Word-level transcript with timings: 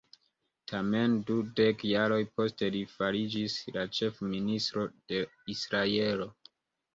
Tamen, 0.69 1.17
dudek 1.27 1.83
jaroj 1.89 2.17
poste 2.39 2.69
li 2.77 2.81
fariĝis 2.93 3.59
la 3.77 3.85
ĉef-ministro 3.99 4.87
de 5.13 5.21
Israelo. 5.57 6.31